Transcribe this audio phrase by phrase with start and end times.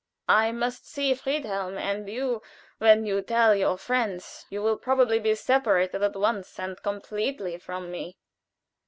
[0.29, 2.41] I must see Friedhelm, and you
[2.79, 7.91] when you tell your friends, you will probably be separated at once and completely from
[7.91, 8.17] me."